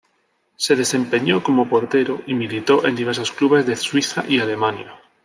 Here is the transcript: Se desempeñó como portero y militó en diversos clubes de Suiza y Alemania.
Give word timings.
Se 0.55 0.75
desempeñó 0.75 1.43
como 1.43 1.69
portero 1.69 2.23
y 2.25 2.33
militó 2.33 2.87
en 2.87 2.95
diversos 2.95 3.31
clubes 3.31 3.67
de 3.67 3.75
Suiza 3.75 4.23
y 4.27 4.39
Alemania. 4.39 4.99